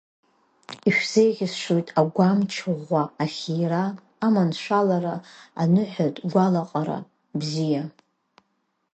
[0.87, 3.83] Ишәзеиӷьасшьоит агәамч ӷәӷәа, ахирра,
[4.25, 5.15] аманшәалара,
[5.61, 6.97] аныҳәатә гәалаҟара
[7.39, 7.83] бзиа!